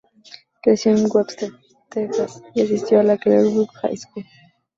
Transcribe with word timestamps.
Creció 0.63 0.93
en 0.97 1.05
Webster, 1.13 1.51
Texas, 1.89 2.41
y 2.55 2.63
asistió 2.63 2.99
a 3.01 3.03
la 3.03 3.19
Clear 3.19 3.43
Brook 3.45 3.71
High 3.83 3.97
School. 3.97 4.25